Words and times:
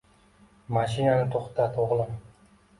Mashinani 0.77 1.29
to‘xtat, 1.37 1.81
o‘g‘lim. 1.87 2.21